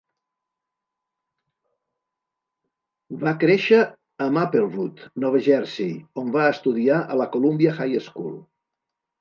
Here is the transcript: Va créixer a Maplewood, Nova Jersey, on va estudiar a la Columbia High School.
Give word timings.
Va 3.23 3.35
créixer 3.45 3.81
a 4.25 4.29
Maplewood, 4.39 5.05
Nova 5.25 5.45
Jersey, 5.49 5.93
on 6.23 6.35
va 6.39 6.49
estudiar 6.57 6.99
a 7.13 7.21
la 7.23 7.33
Columbia 7.37 7.77
High 7.83 8.03
School. 8.09 8.37